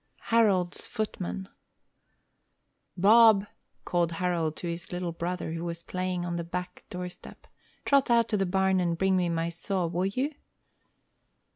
[0.33, 1.47] HAROLD'S FOOTMAN
[2.97, 3.45] "Bob,"
[3.85, 7.45] called Harold to his little brother, who was playing on the back door step,
[7.85, 10.33] "trot out to the barn and bring me my saw, will you?"